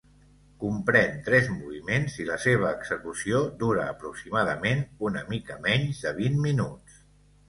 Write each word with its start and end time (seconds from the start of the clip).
Comprèn 0.61 1.17
tres 1.25 1.49
moviments 1.57 2.15
i 2.23 2.23
la 2.29 2.37
seva 2.45 2.71
execució 2.77 3.41
dura 3.59 3.83
aproximadament 3.97 4.81
una 5.11 5.21
mica 5.35 5.59
menys 5.67 6.01
de 6.07 6.15
vint 6.21 6.41
minuts. 6.47 6.97